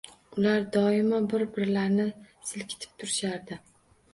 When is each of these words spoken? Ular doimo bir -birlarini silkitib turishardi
Ular 0.37 0.63
doimo 0.75 1.19
bir 1.33 1.45
-birlarini 1.59 2.07
silkitib 2.53 2.97
turishardi 3.03 3.63